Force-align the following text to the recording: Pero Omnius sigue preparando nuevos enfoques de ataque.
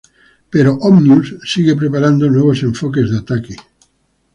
Pero 0.49 0.77
Omnius 0.79 1.35
sigue 1.45 1.75
preparando 1.75 2.27
nuevos 2.27 2.63
enfoques 2.63 3.11
de 3.11 3.17
ataque. 3.19 3.55